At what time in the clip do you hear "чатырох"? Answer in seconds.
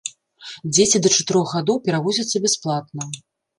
1.17-1.53